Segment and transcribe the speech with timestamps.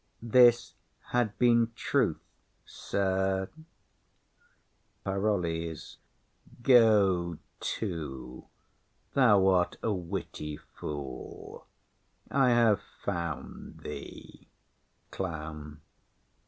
[0.23, 0.73] This
[1.11, 2.23] had been truth,
[2.65, 3.49] sir.
[5.03, 5.99] PAROLLES.
[6.63, 8.45] Go to,
[9.13, 11.67] thou art a witty fool;
[12.31, 14.47] I have found thee.
[15.11, 15.81] CLOWN.